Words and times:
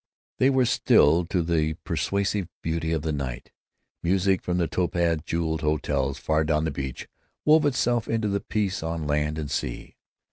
They 0.39 0.49
were 0.49 0.65
stilled 0.65 1.29
to 1.29 1.43
the 1.43 1.75
persuasive 1.83 2.47
beauty 2.63 2.91
of 2.91 3.03
the 3.03 3.11
night. 3.11 3.51
Music 4.01 4.41
from 4.41 4.57
the 4.57 4.65
topaz 4.67 5.19
jeweled 5.23 5.61
hotels 5.61 6.17
far 6.17 6.43
down 6.43 6.63
the 6.63 6.71
beach 6.71 7.07
wove 7.45 7.67
itself 7.67 8.07
into 8.07 8.27
the 8.27 8.41
peace 8.41 8.81
on 8.81 9.05
land 9.05 9.37
and 9.37 9.51
sea. 9.51 9.97